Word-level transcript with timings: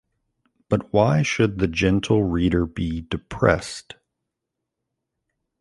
But 0.67 0.91
why 0.91 1.21
should 1.21 1.59
the 1.59 1.67
gentle 1.67 2.23
reader 2.23 2.65
be 2.65 3.01
depressed? 3.01 3.97